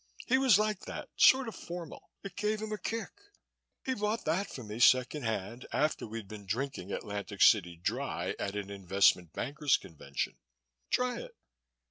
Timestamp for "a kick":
2.71-3.11